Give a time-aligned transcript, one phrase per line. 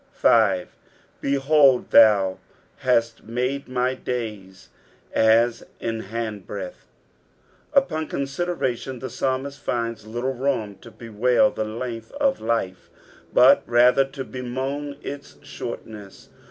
[0.19, 0.71] 6."
[1.21, 2.39] Behold, iho^
[2.81, 4.67] kail mad4 my dayt
[5.13, 6.73] at an, handhreadih,'"
[7.73, 12.89] Upon consi deration, the psalmist finds little room to bewail the length of life,
[13.31, 16.29] but rather to bemoan its shortness.